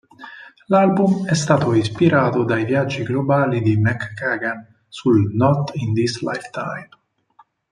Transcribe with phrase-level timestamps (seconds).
[0.67, 6.89] L'album è stato ispirato dai viaggi globali di McKagan sul Not in This Lifetime...